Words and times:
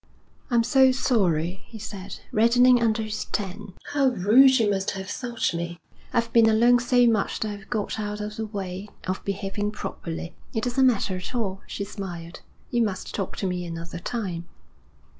'I'm 0.49 0.63
so 0.63 0.91
sorry,' 0.91 1.61
he 1.67 1.77
said, 1.77 2.21
reddening 2.31 2.81
under 2.81 3.03
his 3.03 3.25
tan. 3.25 3.73
'How 3.93 4.07
rude 4.07 4.57
you 4.59 4.67
must 4.67 4.89
have 4.97 5.07
thought 5.07 5.53
me! 5.53 5.77
I've 6.11 6.33
been 6.33 6.49
alone 6.49 6.79
so 6.79 7.05
much 7.05 7.39
that 7.41 7.49
I've 7.51 7.69
got 7.69 7.99
out 7.99 8.19
of 8.19 8.35
the 8.35 8.47
way 8.47 8.89
of 9.05 9.23
behaving 9.23 9.69
properly.' 9.69 10.33
'It 10.55 10.63
doesn't 10.63 10.87
matter 10.87 11.17
at 11.17 11.35
all,' 11.35 11.61
she 11.67 11.83
smiled. 11.83 12.41
'You 12.71 12.81
must 12.81 13.13
talk 13.13 13.35
to 13.37 13.47
me 13.47 13.63
another 13.63 13.99
time.' 13.99 14.45